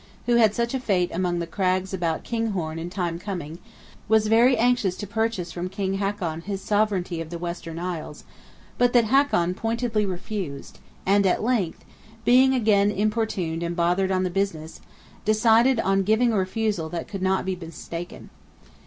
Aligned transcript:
(who 0.25 0.37
had 0.37 0.55
such 0.55 0.73
a 0.73 0.79
fate 0.79 1.11
among 1.13 1.37
the 1.37 1.45
crags 1.45 1.93
about 1.93 2.23
Kinghorn 2.23 2.79
in 2.79 2.89
time 2.89 3.19
coming), 3.19 3.59
was 4.09 4.25
very 4.25 4.57
anxious 4.57 4.97
to 4.97 5.05
purchase 5.05 5.51
from 5.51 5.69
King 5.69 5.99
Hakon 5.99 6.41
his 6.41 6.59
sovereignty 6.63 7.21
of 7.21 7.29
the 7.29 7.37
Western 7.37 7.77
Isles, 7.77 8.23
but 8.79 8.93
that 8.93 9.05
Hakon 9.11 9.53
pointedly 9.53 10.03
refused; 10.07 10.79
and 11.05 11.27
at 11.27 11.43
length, 11.43 11.85
being 12.25 12.55
again 12.55 12.89
importuned 12.89 13.61
and 13.61 13.75
bothered 13.75 14.09
on 14.09 14.23
the 14.23 14.31
business, 14.31 14.81
decided 15.23 15.79
on 15.79 16.01
giving 16.01 16.33
a 16.33 16.37
refusal 16.39 16.89
that 16.89 17.07
could 17.07 17.21
not 17.21 17.45
be 17.45 17.55
mistaken. 17.55 18.31